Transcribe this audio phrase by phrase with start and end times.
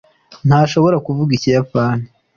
[0.47, 2.05] ntashobora kuvuga ikiyapani